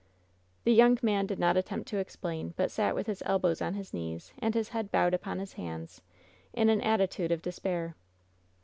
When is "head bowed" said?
4.69-5.13